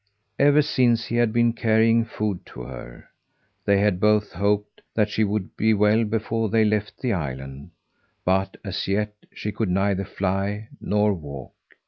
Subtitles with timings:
[0.39, 3.07] Ever since, he had been carrying food to her.
[3.65, 7.69] They had both hoped that she would be well before they left the island,
[8.25, 11.53] but, as yet, she could neither fly nor walk.